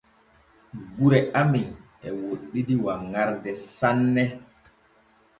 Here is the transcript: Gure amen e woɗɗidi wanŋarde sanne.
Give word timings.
Gure 0.97 1.19
amen 1.41 1.67
e 2.05 2.09
woɗɗidi 2.23 2.75
wanŋarde 2.85 3.51
sanne. 3.77 4.23